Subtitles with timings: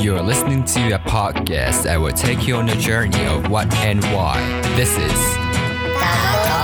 [0.00, 4.02] You're listening to a podcast that will take you on a journey of what and
[4.04, 4.40] why.
[4.76, 6.57] This is.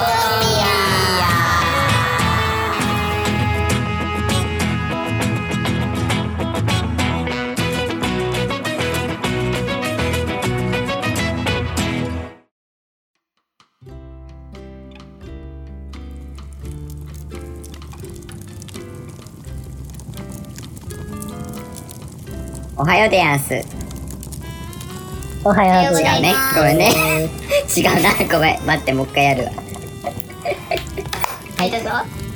[22.76, 23.54] おはようでやんす。
[25.44, 26.34] おはようござい違うね。
[26.56, 26.90] ごめんね。
[27.76, 28.12] 違うな。
[28.32, 28.66] ごめん。
[28.66, 29.52] 待って、もう一回やるわ。
[31.56, 31.90] はい、どうぞ。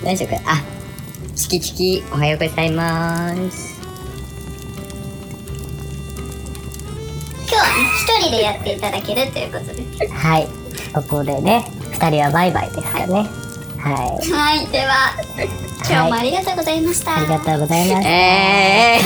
[0.05, 0.41] どうしようか。
[0.53, 0.63] あ、
[1.35, 3.81] チキチキ、おはようございます。
[7.41, 7.71] 今日はね
[8.21, 10.47] 一人でやっていただけるということではい。
[10.95, 13.27] ここでね、二人はバイバイですかね。
[13.77, 14.31] はい。
[14.31, 15.17] はいでは
[15.87, 18.09] 今日もありがとうございました、ありがとうございます。
[18.09, 18.99] え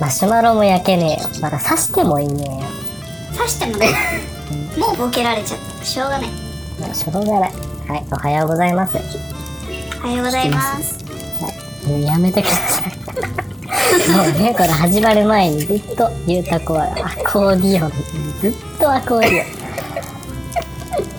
[0.00, 1.28] マシュマロも焼けねえよ。
[1.40, 2.62] まだ刺してもいいね
[3.36, 3.88] 刺してもね
[4.78, 6.30] もうボケられちゃったしょうがない。
[6.94, 7.52] しょうがない。
[7.88, 8.98] はい、おはようございます。
[10.02, 11.04] おはようございます
[11.86, 12.92] もうやめてください。
[14.10, 16.94] もうね、これ始まる前にずっと、ゆうたこはア
[17.30, 17.92] コーディオン。
[18.40, 19.65] ずっとアコーディオン。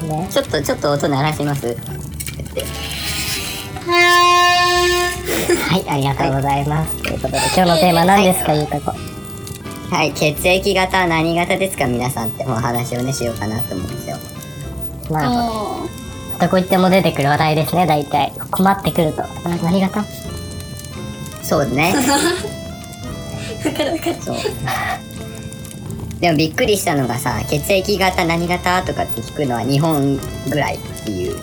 [0.08, 0.31] ねー、。
[0.31, 1.67] ちょっと、ちょっと音鳴らします。
[5.69, 6.97] はい、ありがとうございます。
[7.03, 8.94] ということで、今日のテーマ何ですか、ゆうたこ。
[9.89, 11.86] はい、血液型は何型ですか？
[11.88, 14.17] 皆さんってお話をね、しようかなと思うんですよ。
[15.09, 15.36] なるほ
[16.39, 16.47] ど。
[16.49, 18.33] こ行っても出てくる話題ですね、大体。
[18.52, 19.23] 困ってくると。
[19.23, 19.27] あ
[19.64, 20.03] 何型？
[21.42, 21.94] そうね。
[23.66, 24.36] わかるわかるそう。
[26.20, 31.36] でもびっくりしたのがさ、血液型何型とかって聞くのは日本ぐらいっていう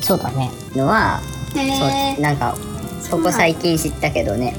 [0.00, 0.50] そうだね。
[0.74, 1.20] のは、
[1.54, 2.56] へそうなんか
[3.10, 4.54] ここ最近知ったけどね。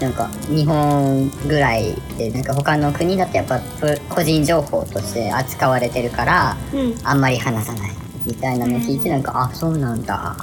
[0.00, 7.06] なんか日本ぐらいでなんか他の国だとやっぱぷ個人情報として扱われてるからえうん。
[7.06, 7.90] あんまり話さない
[8.26, 10.36] みたいなの聞いてなんかあそうなんだ。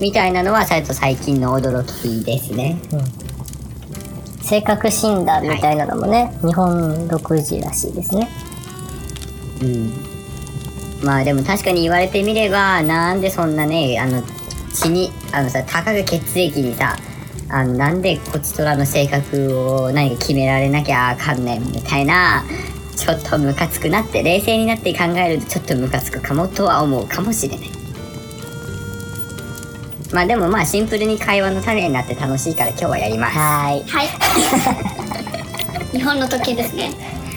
[0.00, 2.80] みたいなのは最と最近の驚きですね
[4.42, 8.28] 性格診断みたいなのもね、日本独自らしいですね。
[9.62, 10.12] うん。
[11.02, 14.22] まあでも確かに言われてみればなんでそんなねあの
[14.72, 16.96] 血にあのさたかが血液にさ
[17.50, 22.44] あのなんでこちとらの性格を何か決められなきゃあかんねんみたいな
[22.96, 27.81] ちょっとムカつくなって冷静になって考えるとちょっとムカつくかもとは思うかもしれない
[30.12, 33.88] まあでもまあシンプルに会話の種になって楽しいから今日はやりますはーい。
[33.88, 34.08] はい
[35.96, 36.90] 日本の時計ですね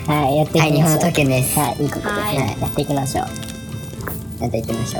[0.08, 1.12] はい、やっていはい日本のきましょう。
[1.12, 2.58] 時計ですはい、いいことですはいね。
[2.62, 3.28] やっていきましょう。
[4.44, 5.00] やっていきましょ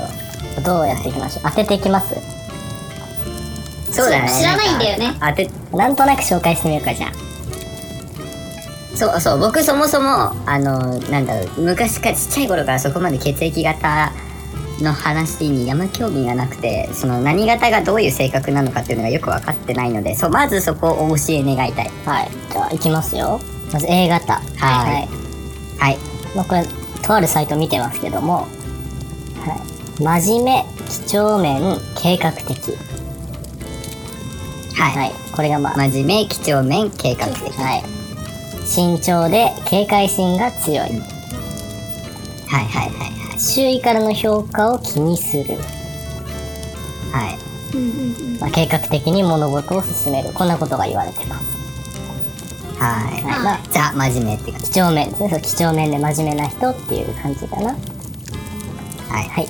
[0.58, 1.42] うどうやっていきましょう？
[1.44, 2.14] 当てていきます？
[3.92, 7.10] そうだね知らないんだよね当てなんとなく紹介してみようか、じゃあ。
[8.96, 14.10] そうそう僕そもそもあのなんだろう昔からちっちゃい頃からそこまで血液型
[14.80, 22.30] の話にあんま興味がなくてその何型がどういう性格なのかっていうのがよく分かってないのでそうまずそこをお教え願いたいはい。
[22.50, 23.40] じゃあ、いきますよ。
[23.72, 24.34] まず A 型。
[24.34, 24.40] は
[25.00, 25.08] い
[25.78, 25.98] はい
[26.34, 26.64] まあ、これ、
[27.02, 28.48] とあるサイト見てますけども、は
[29.98, 30.02] い。
[30.02, 32.76] 真面目、几帳面、計画的。
[34.74, 35.12] はい、はい。
[35.34, 37.84] これがまあ、真面目几帳面計画的はい。
[38.64, 40.88] 慎重で警戒心が強い。
[42.48, 45.56] はいはいはい周囲からの評価を気にする。
[47.12, 47.46] はい
[48.40, 50.32] まあ、計画的に物事を進める。
[50.32, 51.56] こんなことが言われてます。
[52.78, 53.44] はいはい。
[53.44, 55.28] まあ、ザ真面目って感じ几帳面ですね。
[55.30, 57.68] そう、几帳面で真面目な人っていう感じかな。
[57.68, 57.74] は
[59.20, 59.48] いはい。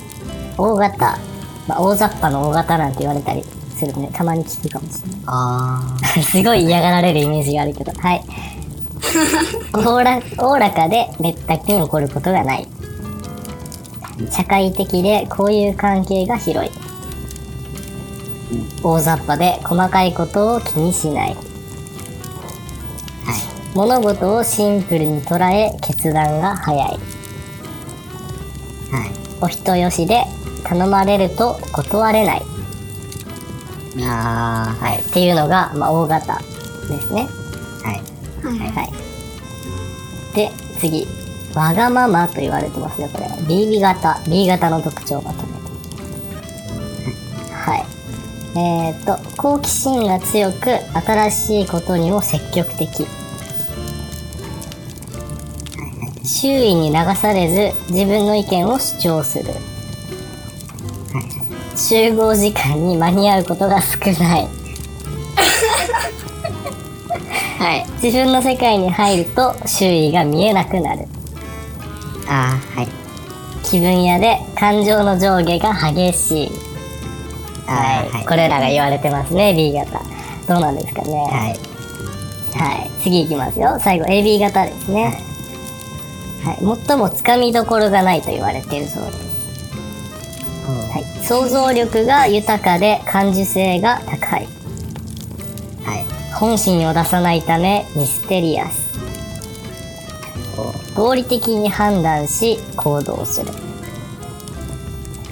[0.57, 1.17] 大型。
[1.67, 3.43] まあ、大雑把の大型なんて言われたり
[3.75, 4.09] するね。
[4.13, 5.19] たまに聞くかもしれない。
[5.27, 7.91] あ すごい嫌がられるイメージがあるけど。
[7.91, 8.23] はい。
[9.73, 12.67] お おら、 おおらかでめったくに怒ることがない。
[14.31, 16.71] 社会的で交友関係が広い。
[18.83, 21.35] 大雑把で細かいことを気にしない。
[23.75, 26.99] 物事をシンプルに捉え決断が早い。
[28.89, 30.23] ーはいお人よしで
[30.63, 32.41] 頼まれると断れない。
[34.01, 36.39] あーはいっていうのが、まあ、大型
[36.89, 37.27] ですね。
[37.83, 38.01] はい
[38.43, 40.35] はいはい。
[40.35, 41.16] で、次。
[41.57, 43.27] わがままと言われてますね、これ。
[43.47, 44.21] B 型。
[44.29, 45.57] B 型の特徴が取れて
[47.51, 47.85] はい。
[48.59, 53.07] えー、と、好奇心が強く、新しいことにも積極的。
[56.23, 59.51] 周囲に流されず、自分の意見を主張する。
[61.75, 64.47] 集合時間に間に合うことが少ない。
[67.57, 67.85] はい。
[68.03, 71.07] 自分の世界に入ると周囲が見えなくなる。
[72.29, 72.87] ああ、はい。
[73.63, 76.51] 気分屋で感情の上下が激しい。
[77.65, 78.25] はい。
[78.25, 79.99] これらが言われてますね、B 型。
[80.47, 81.13] どうなんですかね。
[81.13, 81.77] はい。
[82.57, 82.91] はい。
[83.01, 83.77] 次いきますよ。
[83.79, 85.21] 最後、AB 型ですね。
[86.43, 86.79] はい。
[86.87, 89.27] 最もつかみどころがないと言われているそうです。
[90.67, 91.03] はい。
[91.23, 94.47] 想像力が豊かで感受性が高い。
[95.83, 96.05] はい。
[96.33, 98.87] 本心を出さないためミステリアス。
[100.95, 103.51] 合理的に判断し行動する。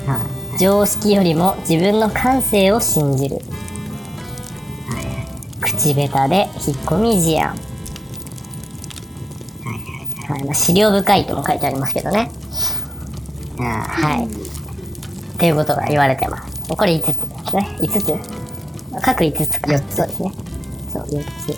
[0.06, 0.26] は
[0.60, 3.42] 常識よりも自分の感性を信じる。
[5.62, 7.58] 口下手で引っ込み思案。
[10.28, 12.32] はいまあ、資料深いとも書いてありますけどね。
[13.58, 14.26] はい。
[14.26, 16.70] っていうことが言われてます。
[16.70, 17.78] これ5つですね。
[17.82, 19.02] 5つ？
[19.02, 19.72] 各5つか。
[19.72, 20.32] 四つそうですね。
[20.92, 21.58] そう、4つ。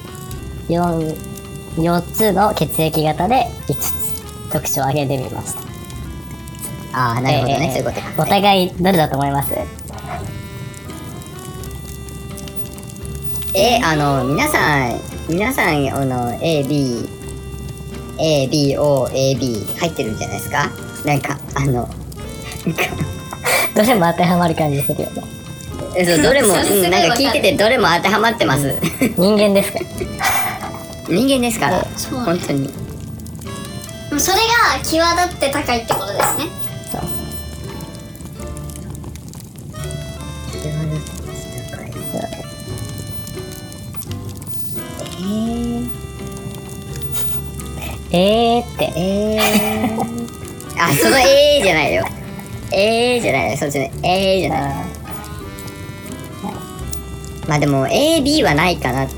[0.70, 1.37] 4、
[1.78, 5.62] 4つの血液型で5つ特徴を挙げてみました。
[6.94, 7.58] あー、なるほどね。
[7.62, 8.24] えーそういうことか。
[8.24, 9.54] お互いどれだと思います？
[13.56, 17.08] えー、あの、皆さん、皆さん、あの、A、B、
[18.20, 20.70] A、B、O、A、B 入ってるんじゃないですか？
[21.06, 21.88] なんか、あの、
[23.76, 25.24] どれも当てはまる感じするよね。
[25.96, 28.76] えそう、どれも、うん、なんか聞いててどれも当てはまってます。
[29.18, 29.80] 人間ですか？
[31.10, 32.70] 人間ですから、そう本当に。
[34.20, 34.38] それ
[34.78, 36.46] が際立って高いってことですね
[36.92, 37.18] そうそうそう。
[48.12, 48.94] えーって。
[48.96, 50.02] えー、
[50.82, 52.06] あ、その A じゃないよ。
[52.72, 53.58] A じゃないよ。
[53.58, 54.62] そっちの A じゃない。
[54.62, 54.86] あ
[57.48, 59.10] まあでも A、B はないかなっ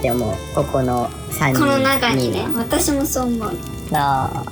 [0.00, 0.34] て思う。
[0.54, 1.60] ここの3人。
[1.60, 3.48] この中にねは私もそう思う。
[3.48, 3.54] ー
[3.92, 4.44] あ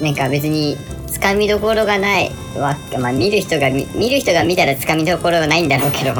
[0.00, 0.76] なんか別に
[1.08, 6.14] つかみどころがないわまあ見る人が見見る人が見たらつかみどころがないんだろうけど。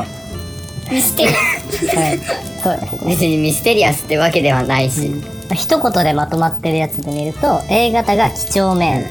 [0.91, 1.97] ミステリアー。
[2.01, 2.21] はい。
[2.63, 2.71] そ
[3.05, 3.09] う。
[3.09, 5.19] 別にミステリアスってわけではないし、ま
[5.53, 9.07] あ一言でまとまってるやつで見ると A 型が几帳面、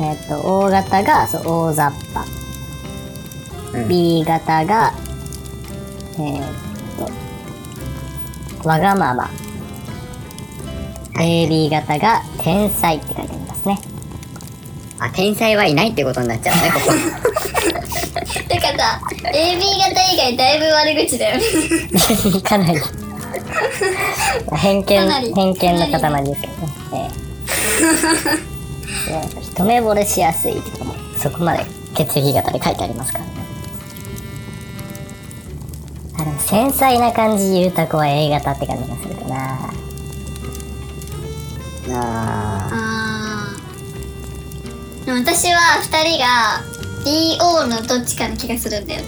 [0.00, 2.26] えっ、と O 型がそう大雑把、
[3.74, 3.88] うん。
[3.88, 4.94] B 型が
[6.18, 6.42] えっ、
[6.98, 7.10] と
[8.64, 9.30] わがまま、
[11.14, 13.78] AB 型が天才って書いてありますね。
[14.98, 16.86] あ天才はいないってことになっちゃうねここ。
[18.48, 19.00] だからさ
[19.32, 21.42] AB 型以外だいぶ悪口だよね。
[22.42, 22.80] かなり。
[24.56, 27.10] 偏見偏見の塊ですけどね、 え
[29.08, 29.12] え。
[29.12, 31.64] ね一目惚れしやすいとかもそこまで
[31.94, 33.39] 血液型で書いてありますからね
[36.50, 39.70] 繊細な感じで言うた子は A 型って感じがするかな。
[41.92, 45.06] ああー。
[45.06, 46.60] でも私は2人が
[47.04, 49.02] BO のどっちかの気がするんだよ。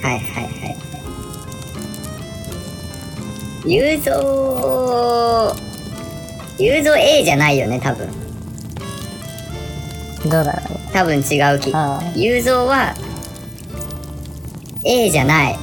[0.00, 0.50] ーはいはいは
[3.66, 3.70] い。
[3.70, 4.14] 雄三。
[6.58, 8.08] 雄三 A じゃないよね多分。
[10.24, 10.90] どうだろうね。
[10.90, 11.18] 多分違
[11.54, 11.70] う気。
[12.18, 12.94] 雄三は
[14.84, 15.58] A じゃない。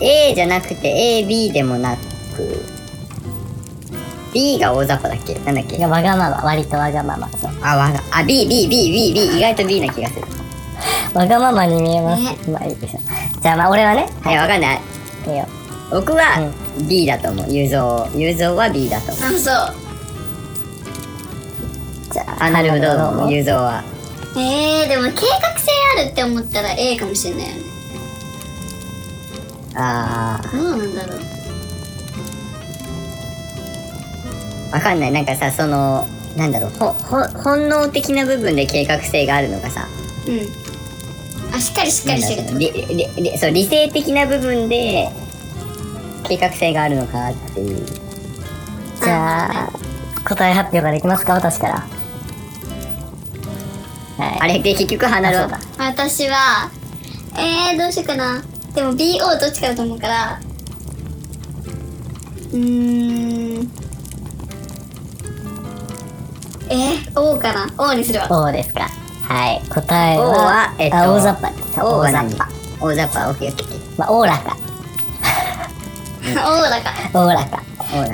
[0.00, 2.00] A じゃなくて AB でもなく。
[4.32, 5.34] B が大雑把だっけ？
[5.40, 5.84] なんだっけ？
[5.86, 6.42] わがまま。
[6.42, 7.28] 割とわがまま。
[7.38, 7.52] そう。
[7.62, 10.22] あ、わが、あ、B、B、B、B、B、意外と B な気がする。
[11.14, 12.36] わがままに見えます、ね。
[12.52, 13.00] まあいいでしょ。
[13.40, 14.08] じゃあまあ俺はね。
[14.22, 14.80] はい、わかんない。
[15.28, 15.46] いいよ。
[15.90, 16.50] 僕は
[16.88, 17.52] B だと思う。
[17.52, 18.10] 雄三。
[18.18, 19.24] 雄三は B だと思う。
[19.24, 19.40] あそう。
[22.12, 23.84] じゃああ、なるほど雄三は。
[24.36, 27.63] えー、でも計画性あるって思ったら A かもしれないよね
[29.76, 31.18] あどうなんだろう。
[34.70, 35.12] ー、わかんない。
[35.12, 39.86] なんかさ、その、なんだろう、ほ、ほ、本能的な部分で計画性があるのかさ。
[40.26, 40.40] うん。
[41.54, 42.58] あしっかりしっかりしてる。
[42.58, 45.08] 理理理そう、理性的な部分で、
[46.26, 47.86] 計画性があるのかっていう。
[49.02, 49.70] じゃあ
[50.26, 51.34] 答え発表ができますか？
[51.34, 51.74] 私から。
[54.24, 54.38] はい。
[54.40, 54.58] あれ？
[54.60, 55.60] で結局離るわ。
[55.78, 56.70] 私は
[57.36, 58.42] えー、どうしようかな
[58.74, 60.40] でも BO どっちかだと思うから。
[62.52, 63.70] うーん。
[66.68, 66.96] え？
[67.14, 68.26] ー、O かな？O にするわ。
[68.30, 68.88] O ですか
[69.22, 69.62] はい。
[69.68, 71.50] 答え O はは、えっと、あ大雑把。
[71.50, 72.48] です大雑把。
[72.80, 73.98] 大雑把、オッケーオッケー。
[73.98, 74.56] まあおおらか。
[76.44, 76.92] おおらか。
[77.14, 77.62] おおらか。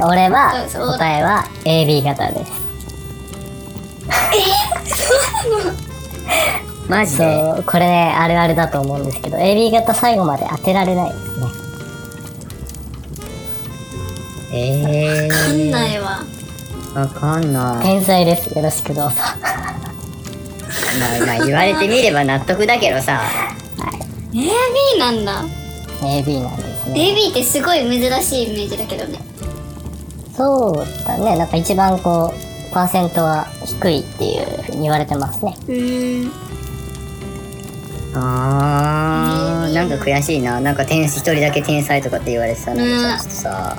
[0.06, 2.52] 俺はそうそう答えは AB 型です
[6.90, 11.46] マジでそう、これね、あるあるだと思うんですけど、AB 型最後まで当てられないですね。
[14.52, 16.24] えわかんー、ないわ
[16.94, 17.84] わかんない。
[17.84, 18.46] 天才です。
[18.48, 19.16] よろしくどうぞ。
[20.98, 23.20] まあ、まあ言われてみれば納得だけどさ。
[24.32, 25.44] AB なんだ
[26.00, 26.94] AB なんですね。
[26.94, 29.18] AB ってすごい珍しいイメージだけどね
[30.36, 31.36] そうだね。
[31.36, 35.56] なんか一番こう、パーセントは低いっていうふうに言われてますね。
[35.68, 36.49] うーん
[38.14, 40.60] あー、なんか悔しいな。
[40.60, 43.78] なんか天一人だけ天才とかって言われてたのにさ、ちょっとさ。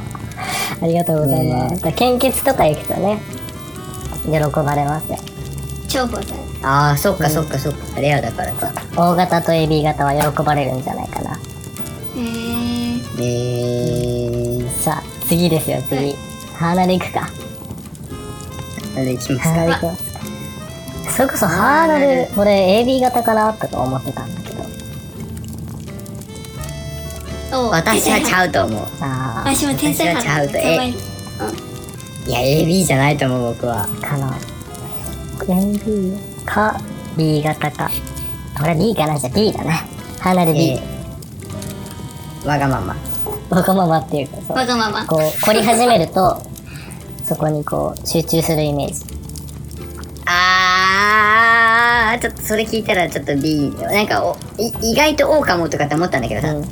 [0.82, 1.92] ありがとうございます。
[1.94, 3.20] 献血とか行くとね、
[4.24, 5.20] 喜ばれますね。
[5.88, 8.00] 重宝されあー、そっかそっかそっか。
[8.00, 8.72] レアだからか。
[8.96, 11.32] O 型と AB 型は喜ばれるんじゃないかな。
[11.32, 11.38] へ
[13.20, 16.16] ええー、さあ、次ですよ、次。
[16.58, 17.30] 鼻で行くか。
[18.94, 19.78] それでいきます鼻でか。
[19.78, 20.11] 行きますか。
[21.12, 24.62] それこそ鼻で、俺 AB 型かなとか思ってたんだけど。
[27.54, 28.88] お私はちゃうと思う。
[29.02, 30.96] あ私も天才私はちゃうとやばいい
[32.32, 33.82] や、AB じゃないと思う、僕は。
[33.82, 34.38] あ、かな。
[35.40, 36.80] AB か
[37.18, 37.90] B 型か。
[38.64, 39.84] 俺 B かなじゃあ B だな。
[40.20, 40.60] 鼻で B。
[40.70, 42.96] えー、わがまま。
[43.50, 46.42] わがままっていうか、そうわがままこう、凝り始めると、
[47.26, 49.21] そこにこう、集中するイメージ。
[52.12, 53.72] あー、ちょっとそれ聞いたらちょっと B。
[53.80, 56.66] なんかお、い意外と O かもとかって思ったんだけどさ、うん。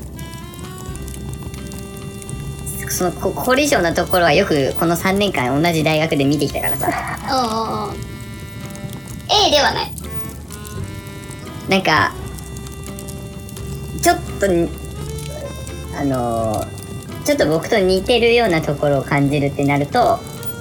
[2.90, 6.90] そのこ凝り性なところはよくこの3年間同じ大学で見てきたからさ、
[7.32, 7.96] おうおう
[9.48, 9.94] A ではない。
[11.70, 12.14] なんか、
[14.02, 14.68] ちょっとに、
[15.98, 16.80] あのー
[17.26, 20.18] ちょっと僕と似てるようなところを感じるってなると、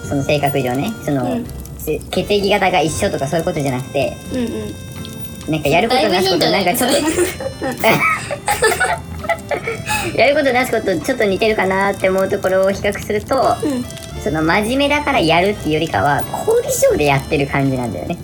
[0.06, 1.57] その性格上ね、その、うん
[1.88, 4.74] せ血液型が一緒とかそういうことじゃなくて、うんうん
[5.48, 6.96] なんかやることなすことなんかちょっと、
[10.18, 13.82] やることなすことちょっと似てるかなって思うところを比較すると、うん
[14.22, 18.18] その真面目だからやるっていうよりかは、凝り性でやってる感じなんだよね。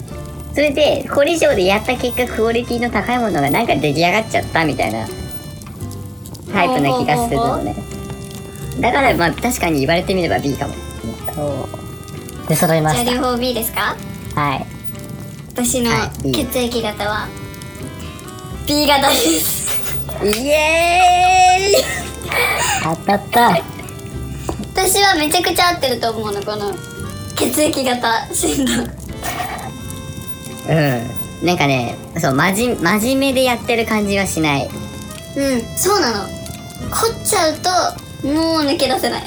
[0.52, 5.06] それで、凝り性でやった結果、クオリティの高いものがなんか出来上がっちゃったみたいな
[6.52, 7.76] タイプな気がするのね。
[8.80, 10.75] だからまあ確かに言われてみれば B かも。
[12.48, 13.04] で、揃いました。
[13.04, 13.96] じゃあ両方 B ですか？
[14.34, 14.66] はい。
[15.52, 15.90] 私の
[16.32, 17.28] 血液型は
[18.66, 19.64] B 型です
[20.24, 21.84] イエーイ
[22.82, 23.62] 当たった。
[24.74, 26.74] 私はめちゃくちゃ合ってると思うのこの
[27.36, 28.90] 血液型診断
[30.68, 31.46] うん。
[31.46, 34.68] なんかね、そう、まじ、真面目でやってる感じはしない。
[35.36, 37.54] うんそうなの凝っちゃう
[38.22, 39.22] ともう抜け出せない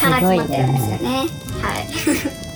[0.00, 1.26] 腹困ってるんですよね
[1.62, 2.46] はい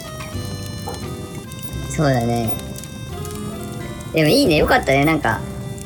[1.94, 2.52] そうだね。
[4.12, 5.04] でもいいね、よかったね。
[5.04, 5.40] なんか、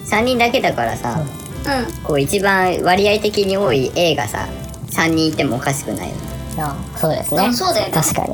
[0.06, 4.48] 3人だけだからさ、うこう一番割合的に多い A がさ、
[4.90, 6.12] 3人いてもおかしくない。
[6.56, 7.40] あそうですね。
[7.40, 8.26] あそうだよね確か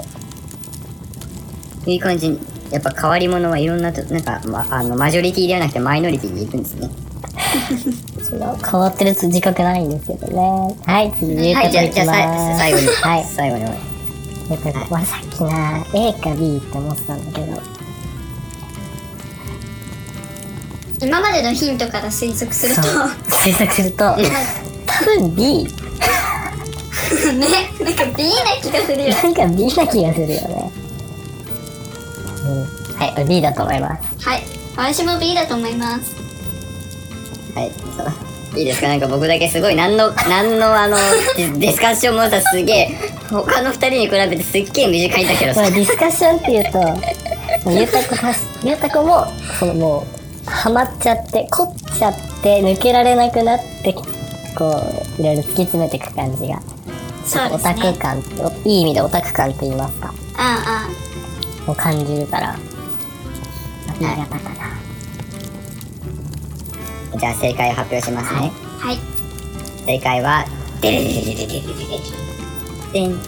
[1.86, 1.94] に。
[1.94, 2.38] いい感じに。
[2.70, 6.88] やっぱ変わり者はいろんなと、なんか、ま、あの、マジョリティではなくてマイノリティに行くんですね。
[8.22, 10.76] その変わってる自覚ないんですけどね。
[10.86, 12.18] はい、次、ゆうはい、じゃあ、かといきじゃあます。
[12.52, 13.24] さ最後に、はい。
[13.24, 13.64] 最後に。
[14.50, 17.60] えっと、俺さっきな、A か B って思ってたんだけど、ん
[21.02, 22.82] 今までのヒントから推測すると
[23.30, 24.16] 推測すると、
[24.86, 25.70] 多分 B、ね
[27.80, 28.32] なんか B な
[28.62, 30.72] 気がするよなんか B な気がするよね。
[32.44, 34.28] うん、はい、俺 B だと思います。
[34.28, 34.42] はい
[34.76, 36.23] 私も B だと思います
[37.54, 38.58] はい、そう。
[38.58, 38.88] いいですか？
[38.88, 40.96] なんか僕だけすごい、なんの、なんのあの、
[41.36, 42.98] ディスカッションもさ、すげえ、
[43.30, 45.62] 他の二人に比べてすっげえ短いんだけどさ。
[45.62, 45.70] まあ、。
[45.70, 49.26] ディスカッションっていうと、もうゆうたこはし、ゆうたこも、
[49.58, 50.06] そのも
[50.46, 54.04] う、ハマっちゃって、凝っちゃって、抜けられなくなって、こ
[55.18, 57.92] う、いろいろ突き詰めていく感じが、オタそうですね。
[57.92, 60.88] ク感、おいい意味でオタク感と言いますか、あ
[61.66, 61.70] あ。
[61.70, 62.56] を感じるから、
[63.98, 64.78] B 型かな。
[67.16, 68.52] じゃあ正解を発表しますね。
[68.82, 68.98] あはい
[69.86, 70.44] 正解は、
[70.80, 71.60] でれれれれれれれれ
[72.92, 73.20] でん。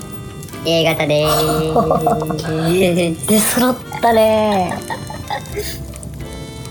[0.64, 3.26] A 型でーす。
[3.28, 4.72] で、揃ったね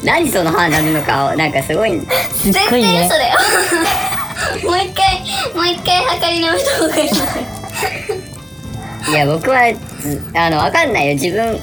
[0.03, 1.91] 何その歯なるのかを、なんかすごい、
[2.33, 3.17] すっ絶対ごいね嘘。
[3.17, 3.35] だよ
[4.69, 5.19] もう一回
[5.55, 7.09] もう一回測り直した方がいい
[9.11, 11.13] いや、僕は、ずあの、わかんないよ。
[11.13, 11.59] 自分、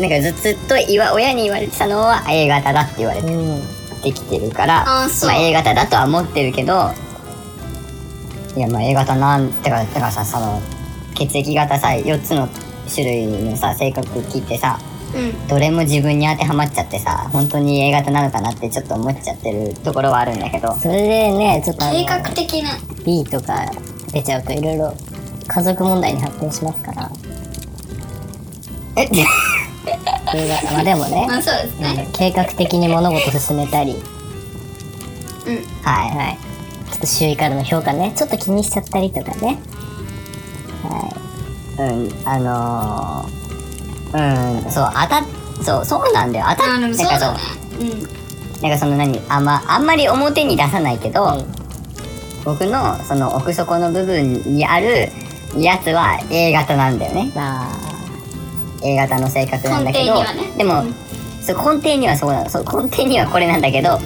[0.00, 3.81] なんかずずっと言わ、親に言われてたのは A 型だって言われてうん。
[4.10, 6.90] きてるから、まあ A 型だとは思ってるけど、
[8.56, 10.60] いや、まあ A 型なんてか、だからさ、その、
[11.14, 12.48] 血液型さ、4つの
[12.92, 14.80] 種類のさ、性格聞いてさ、
[15.14, 15.46] うん。
[15.46, 22.70] どれも自分に当てはまっちゃってさ本当に A 型なのかなってちょっと思っちゃってるところはあるんだけどそれでねちょっと計画的な。
[23.04, 23.70] B とか
[24.12, 24.94] 出ちゃうといろいろ
[25.46, 27.10] 家族問題に発展しますから。
[28.96, 29.06] え？
[30.34, 32.08] A 型まあでもねまあそうですね。
[32.12, 33.92] 計画的に物事進めたり。
[35.46, 35.56] うん。
[35.82, 36.38] はいはい。
[36.90, 38.12] ちょっと周囲からの評価ね。
[38.16, 39.58] ちょっと気にしちゃったりとかね。
[40.82, 41.22] は
[41.78, 45.24] うんあのー、うんそう当たっ
[45.62, 46.46] そうそうなんだよ。
[46.50, 47.38] 当たなんかそうそうだね。
[47.80, 47.84] う。
[47.84, 48.62] ん。
[48.62, 51.44] なんかその何あんまあんまり表に出さないけど、うん。
[52.44, 55.08] 僕のその奥底の部分にある
[55.56, 57.26] やつは A 型なんだよね。
[57.28, 57.91] いまあ
[58.84, 60.26] A 型の性格なんだけど、ね。
[60.56, 60.94] でも、うん。
[61.42, 62.50] そう根底にはそうなの。
[62.50, 63.98] そう根底にはこれなんだけど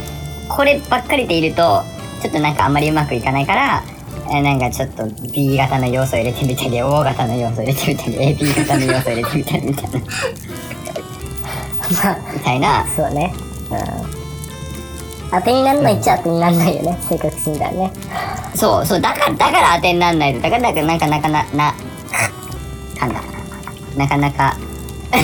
[0.49, 1.83] こればっかりでいると
[2.23, 3.85] ちょっとなんかあんまりうまくいかないから
[4.31, 10.01] えなんかちょっと B 型の要素を入れてみたり O 型の要素を入れてみたり AB 型の要素を入れてみたりみたいな。
[12.03, 12.87] まあみたいな。
[12.87, 13.33] そうね。
[13.71, 15.31] うん。
[15.31, 16.99] 当てにならないっちゃ当てにならないよね。
[17.03, 17.93] 性格診断ね。
[18.55, 20.41] そうそうだからだから当てになんないと。
[20.41, 21.75] だからなんかなんかなかなな
[22.99, 23.36] かな
[23.97, 24.57] なかなか。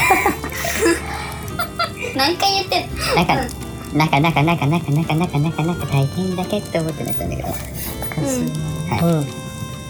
[2.16, 2.96] 何回言ってんの？
[3.14, 3.34] なんか
[3.94, 7.48] なんかなんかなんかなんかなんかなんかなんかなんか大変だけって思ってなっちゃうんだけど。
[8.18, 9.18] うん。
[9.18, 9.26] うん。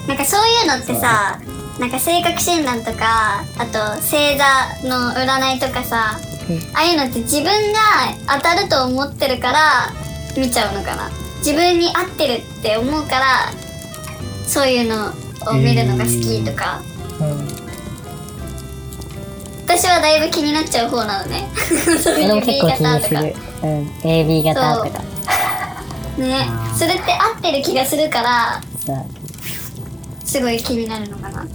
[0.09, 1.39] なんかそういうのってさ
[1.79, 4.45] なんか性格診断とかあと星座
[4.89, 6.19] の占いとかさ、
[6.75, 7.79] ああいうのって自分が
[8.37, 9.93] 当たると思ってるから
[10.37, 11.11] 見ちゃうのかな。
[11.39, 13.53] 自分に合ってるって思うから
[14.47, 15.13] そういうの
[15.51, 16.81] を見るのが好きとか。
[16.87, 16.92] うん
[19.75, 21.49] 私はだいぶ気になっちゃう方なのね。
[22.05, 23.23] そういう俺も B 結構気型とか。
[23.23, 23.93] にするうん。
[24.03, 24.99] AB 型とか。
[26.19, 26.51] ね。
[26.77, 29.03] それって合ってる気がするからさ
[30.27, 31.47] すごい気になるのかな。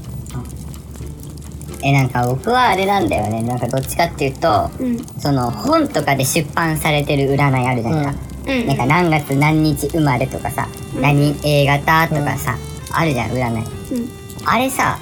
[1.84, 3.44] えなんか僕はあれなんだよね。
[3.44, 5.06] なんかどっちかっていうとうん。
[5.20, 8.14] その本とかで出版されてる占いあるじゃんか、
[8.48, 8.66] うん。
[8.66, 10.68] なんか何月何日生まれとかさ、
[11.00, 12.58] 何 A 型とかさ、
[12.92, 13.64] あるじゃん占い。
[13.92, 14.10] うん。
[14.44, 14.98] あれさ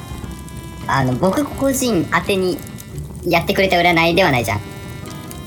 [0.88, 2.58] あの僕個人宛てに
[3.28, 4.60] やってくれた占いではないじゃん。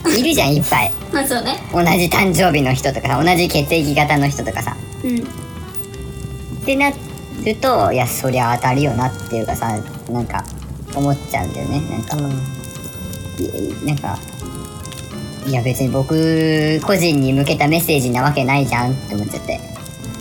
[0.06, 0.92] いるじゃんいっぱい。
[1.12, 1.56] まあそうね。
[1.72, 4.76] 同じ誕生日の人とかさ同じ血液型の人とかさ。
[5.04, 5.18] うん。
[5.18, 5.22] っ
[6.64, 6.96] てなる
[7.56, 9.68] といやそりゃ当たるよなっていうかさ
[10.10, 10.44] なんか
[10.94, 11.80] 思っちゃうんだよね。
[11.90, 12.16] なんか、
[13.38, 14.18] いなんか
[15.46, 19.60] いや別に僕個人に向けたメッセージなわけないじゃんって思っちゃって。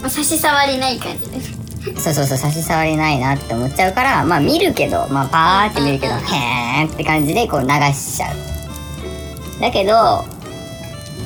[0.01, 9.61] まあ差し障りない感じですそうそうそう差し障りないなって思っちゃうからまあ見るけどまあパーって見るけどうんへーって感じでこう流しちゃう。
[9.61, 10.25] だけど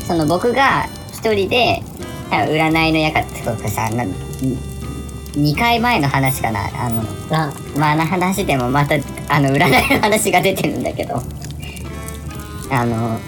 [0.07, 1.81] その僕が一人で
[2.29, 6.61] 占いの館とかさな2回前の話かな。
[6.73, 8.95] あのあまああの話でもまた
[9.29, 11.21] あの占いの話が出てるんだけど。
[12.71, 13.19] あの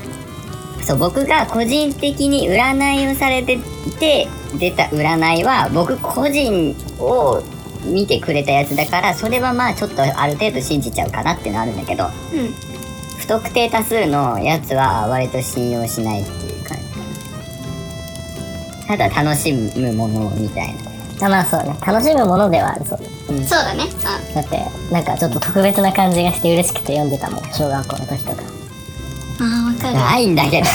[0.82, 3.58] そう僕が個人的に占いをされて
[4.00, 7.42] て出た占いは僕個人を
[7.86, 12.12] 見てくれたやつだからそれはまあちょっとある程度信じちゃうかなっていうのはあるんだけどうん。
[13.18, 16.84] 不特定多数のやつは割と信用しないっていう感じ。
[18.88, 20.74] ただ楽しむものみたい
[21.20, 21.28] な。
[21.28, 23.86] あまあそうね楽しむものではあるそうそうだね
[24.36, 24.60] だって
[24.92, 25.04] なん。
[25.06, 27.10] かちょっと特別な感じがして嬉しくて読ん。
[27.10, 28.44] でたもん小学校の時とか
[29.40, 30.68] ああわかるないんだけど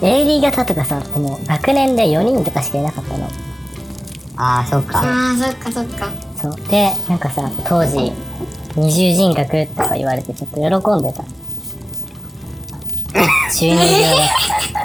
[0.00, 3.28] AB 型とかさでも学年で4人とかしかいなかったの。
[4.38, 5.00] ああそっか。
[5.00, 6.10] ああそっかそっか。
[6.40, 6.56] そう。
[6.68, 8.12] でなんかさ当時
[8.76, 10.66] 二重人格とか言われてちょっと喜
[11.00, 11.24] んでた。
[13.52, 14.28] 中二病だ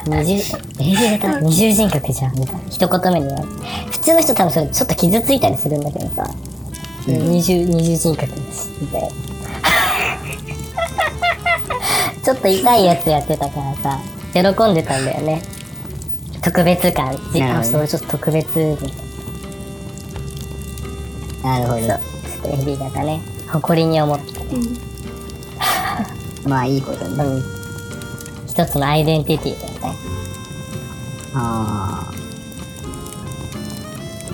[0.05, 0.35] 二重
[0.79, 1.39] AB 型？
[1.41, 2.39] 二重人格じゃん。
[2.39, 2.61] みたいな。
[2.69, 3.51] 一言目に言われて。
[3.91, 6.29] 普通の人多分それちょっと傷ついたりするんだけどさ、
[7.05, 8.69] 二重二重人格です。
[8.79, 9.09] みたいな。
[12.23, 13.99] ちょっと痛いやつやってたからさ
[14.33, 15.41] 喜んでたんだよね
[16.41, 17.15] 特別感
[17.57, 19.11] あそれちょっと特別みたいな
[21.43, 21.99] なるほどそう、ちょっ
[22.41, 23.19] と AB 型ね。
[23.51, 24.49] 誇りに思ってたね。
[26.45, 27.43] まあいいことねうん。
[28.47, 29.97] 一つのアイデンティティだよね。
[31.33, 32.13] ああ。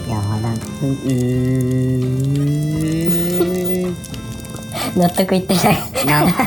[0.05, 2.27] いやーなんか、ううー
[3.87, 3.97] ん。
[4.99, 5.77] 納得いってない。
[6.05, 6.43] なんか、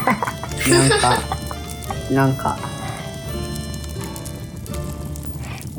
[2.11, 2.59] なんか、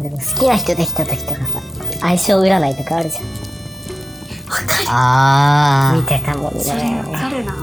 [0.01, 1.61] でも好きな人できた時とかさ、
[2.01, 3.23] 相性占いとかあるじゃん。
[4.87, 7.17] あ見てたもんそれわね。
[7.17, 7.53] かるな。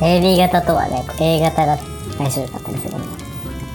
[0.00, 1.78] AB 型とはね、A 型が
[2.18, 2.92] 相性良かったりする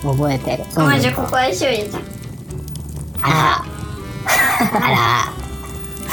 [0.03, 0.13] の。
[0.13, 0.63] 覚えてる。
[0.77, 2.03] うんまあじゃあここ相性いいじゃん。
[3.23, 3.65] あ、
[4.73, 4.95] あら、あら、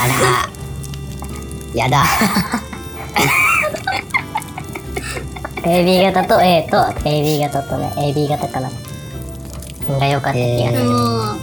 [0.03, 0.49] あら、
[1.75, 2.03] やだ。
[5.63, 8.69] AB 型と A と AB 型とね AB 型かな。
[9.99, 11.37] が良かった気がする、もう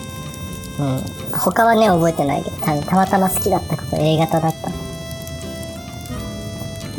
[0.81, 1.03] うん。
[1.38, 4.71] 他はね覚えてないけどたたまたま好きだったこと A 型だった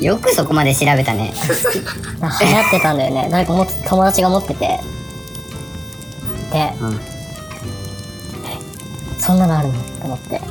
[0.02, 1.34] よくそこまで調べたね。
[2.22, 3.28] あ流行ってたんだよね。
[3.30, 4.80] 誰かも友達が持ってて。
[6.52, 7.00] で、うん。
[9.20, 9.74] そんなのあるの？
[9.74, 10.41] と思って。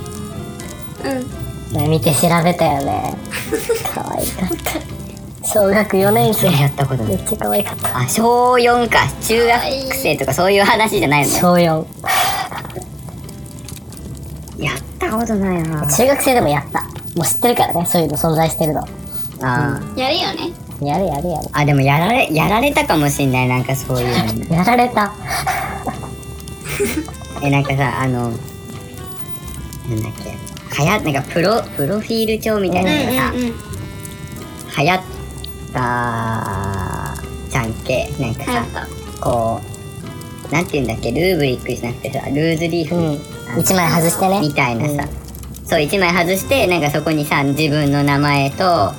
[1.05, 1.09] う
[1.75, 1.79] ん。
[1.81, 3.17] ね見て調べたよね。
[3.93, 4.49] 可愛かっ
[5.43, 5.49] た。
[5.49, 6.47] 小学4年生。
[6.53, 7.17] やったことない。
[7.17, 7.99] めっちゃ可愛かった。
[7.99, 9.09] あ、小4か。
[9.21, 11.41] 中学生とかそういう話じゃないのね。
[11.41, 11.85] 小4
[14.61, 15.87] やったことないな。
[15.87, 16.83] 中学生でもやった
[17.17, 18.83] もう知ってるからねそういうの存在してるの
[19.43, 23.49] あやるよねやるやるやるーあ、でもやられ、やられたかもしんない。
[23.49, 24.09] なんかそういう
[24.49, 24.49] の。
[24.57, 25.13] やられた
[27.43, 28.37] え、なんかさ、あの、なんだ
[30.09, 30.31] っけ。
[30.83, 33.55] はや、なんかプロ、プロフィール帳みたいなのがさ、うんうんうん
[34.79, 35.01] 流行っ
[35.73, 37.15] た
[37.51, 38.09] じゃんけ。
[38.19, 38.65] なんかさ
[39.21, 39.61] こ
[40.49, 43.21] う、なんて言うんだっけ、ルーブリックじゃなくてさ、ルーズリーフ、うん
[43.59, 44.41] 一枚外してね。
[44.41, 45.09] みたいなさ、
[45.65, 48.93] そう、一枚外して、なんかそこにさ、自分の名前と、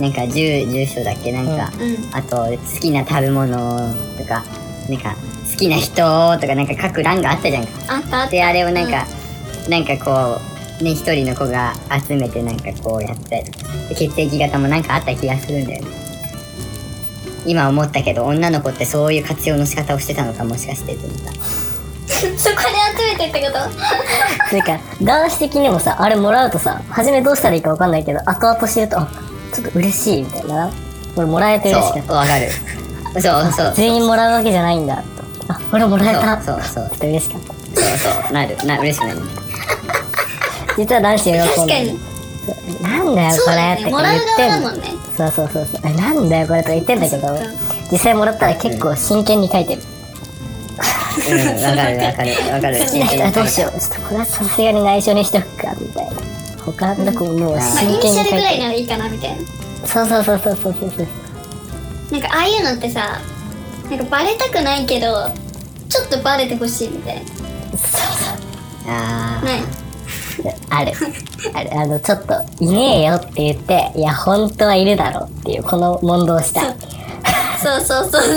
[0.00, 2.16] なんか住、住所だっけ、なんか、うん。
[2.16, 3.78] あと、好きな食べ物
[4.16, 4.44] とか、
[4.88, 5.16] なんか、
[5.50, 7.70] 好きな人とか、なんか書く欄があったじゃんか。
[7.88, 8.30] あったあった。
[8.30, 9.06] で、あれをなんか、
[9.68, 10.40] なんかこ
[10.80, 11.74] う、ね、一人の子が
[12.06, 15.90] 集めてなんかこうやったりとかで血液型もなんかあった気がするんだよね。
[17.46, 21.32] 今思ったけど、女の子ってそういう活用の仕方をしてたのかもしかしてと思った。
[22.38, 23.58] そこで集めてってこと？
[24.50, 29.08] それから男子的にもさあれもらうとさ初めどうしたらいいか分かんないけど後々知るとあ
[29.54, 30.70] ちょっと嬉しいみたいな。
[31.16, 32.48] 俺もらえて嬉しかっそう、わかる。
[33.14, 33.66] そうそうそう。
[33.66, 34.96] た全員もらうわけじじゃないんだ。
[34.96, 35.02] と
[35.48, 36.40] あ俺もらえた。
[36.40, 37.08] そうそうそう。
[37.10, 37.40] 嬉しかっ
[37.74, 37.80] た。
[37.80, 38.56] そうそう、なる。
[38.64, 39.14] な、嬉しくな。
[39.14, 39.22] る。
[40.76, 41.48] 実は男子喜んでる。
[41.48, 42.00] 確かに。
[42.46, 42.52] そ
[42.82, 44.94] うなんだよそうだこれって言ってんね。
[45.16, 45.80] そうそうそうそう。
[45.84, 47.38] えなんだよこれとか言ってんだけど。
[47.90, 49.82] 実際もらったら結構真剣に書いてる。
[49.82, 49.97] うん、
[51.18, 52.78] わかるわかるわかる。
[52.78, 56.12] 好きな人はどうしようちょっとこれはさすがに内緒にしとくかみたいな
[56.64, 61.06] 他の子ももうまあ真イニシャル剣に書いてるぐらいならいいかなみたいなそうそうそうそうそうそうそう
[62.12, 63.20] なんかああいうのってさ
[63.90, 65.30] なんかバレたくないけど
[65.88, 67.22] ちょっとバレてほしいみたい
[68.86, 69.60] あなない
[70.70, 70.92] ある。
[71.52, 71.74] ある。
[71.74, 76.76] あの、ちょっと、いねえよって言って、いや、本当はいるだろうっていう、この問答したい。
[77.62, 78.28] そうそうそうそう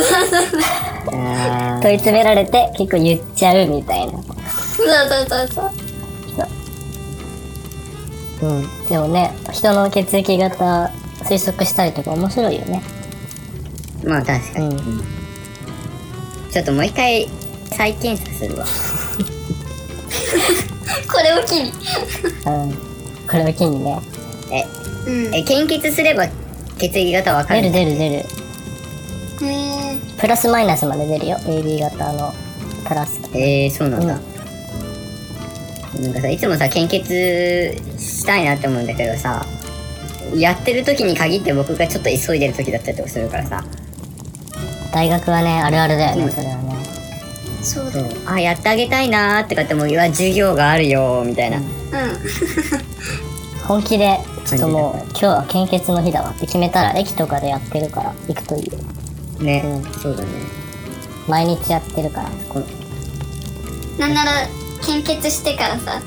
[1.81, 4.13] 問い詰められて、結構言っちゃうみたいな。
[4.13, 5.71] そうそうそうそう
[8.41, 8.88] うん。
[8.88, 10.91] でもね、人の血液型
[11.23, 12.81] 推測したりとか面白いよね。
[14.03, 14.75] ーまあ確かに。
[14.75, 14.81] うん。
[16.51, 17.27] ちょっともう一回
[17.71, 18.65] 再検査するわ。
[21.12, 21.71] これを機に
[22.45, 22.71] うん。
[23.29, 23.99] これを機にね。
[24.51, 24.65] え、
[25.10, 26.27] うんえ、献血すれば
[26.77, 28.25] 血液型わか出るる出る出る。
[29.45, 31.38] へえプラスマイナスまで出るよ。
[31.38, 32.34] AB 型の
[32.88, 33.21] プラス。
[33.34, 34.19] えー、そうなんだ。
[35.99, 39.45] なんかさ、いつもさ、献血したいなって思うんだけどさ、
[40.36, 43.63] やってる時に限って僕がちょっと急いでる時だったりとかするからさ、
[44.93, 46.75] 大学はね、あるあるだよね、うんそれはね。
[47.62, 48.01] そうだ
[48.32, 51.58] あ、やってあげたいなーってかっても、うわ、授業があるよーみたいな。
[51.58, 51.65] うん
[53.67, 58.71] 本気で、ちょっともう、今日は献血の日だわって決めたら、駅とかでやってるから、行くといいよ。
[59.41, 60.30] ね、うんそうだね。
[61.27, 62.30] 毎日やってるから。
[62.49, 62.65] この
[63.97, 64.32] なんなら
[64.84, 66.01] 献血してからさ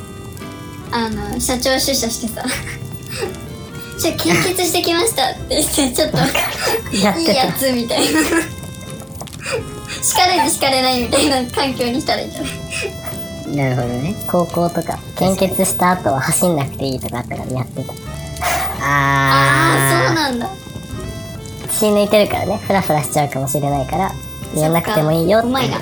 [0.91, 2.43] あの社長出社してさ
[3.99, 6.19] 「じゃ献血してきました」って言ってちょっと
[6.93, 7.15] いいや
[7.53, 8.21] つみたいな
[10.03, 12.55] 叱れる叱れないみたいな環境にしたらいいんじゃない
[13.57, 14.15] なるほどね。
[14.27, 17.93] 高校とか、献血した後は走んなくていいとかあったからやってた。
[18.81, 20.51] ああそうあなんだ
[21.75, 24.13] 血抜いてるからね、フラフラしちゃうかもしれないから、
[24.57, 25.79] やんなくてもいいよってうまいな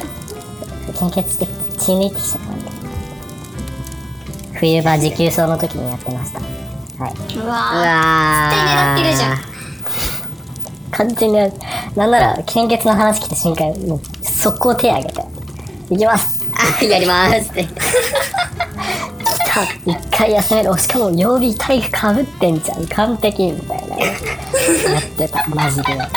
[0.98, 1.46] 献血して
[1.78, 2.72] 血抜いてきちゃったんで。
[4.54, 6.40] 冬場持久走の時にやってました。
[7.02, 7.12] はい。
[7.12, 8.54] ーううわわー。
[8.54, 9.52] 絶対狙ってるじゃん
[10.92, 11.38] 完全に。
[11.96, 15.24] なんなら、献血の話来た瞬間、もう、速攻手挙げて。
[15.90, 16.46] いきます
[16.80, 17.64] あ、やりまーすって。
[17.74, 17.74] 来
[19.46, 20.78] た一回休める。
[20.78, 22.86] しかも曜日体育かぶってんじゃん。
[22.86, 23.96] 完璧みたいな。
[24.92, 25.46] やってた。
[25.48, 26.14] マジでやって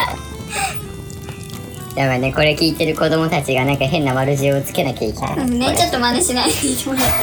[1.95, 2.01] た。
[2.01, 5.37] やばいね、これ聞いてる子供たちがなんか変な悪知恵をつけなきゃいけない。
[5.37, 7.13] うんねちょっと真似しないでもらって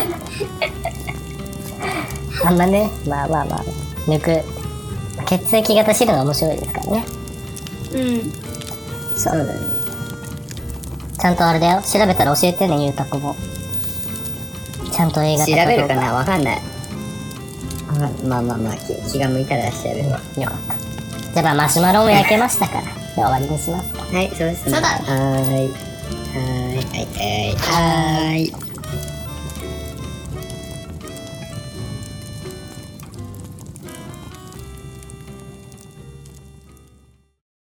[2.47, 3.65] あんまね、まあまあまあ、
[4.07, 4.43] 抜く。
[5.27, 7.05] 血液型知るのが面白いですからね。
[7.95, 8.33] うん
[9.17, 9.53] そうだね。
[11.21, 11.83] ちゃんとあれだよ。
[11.83, 13.37] 調べたら教えてね、ゆうたこも。
[14.91, 16.15] ちゃんと映画調べるかな？
[16.15, 16.61] わかんない。
[17.89, 17.93] あ
[18.27, 20.19] まあまあまあ、気気が向いたら調べるわ。
[20.39, 20.92] よかった。
[21.33, 22.83] じゃあまあマシュマロも焼けましたから。
[23.15, 24.03] 終わりにしますか。
[24.03, 24.73] はい、そうですね。
[24.73, 25.69] そうだはーい。
[25.69, 27.57] はーい、はい、はい。
[27.57, 28.72] はーい。